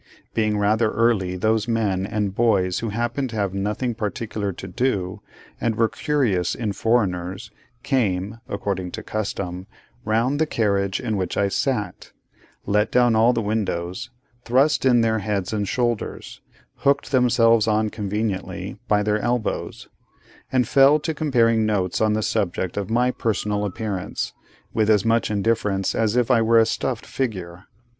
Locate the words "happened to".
2.89-3.35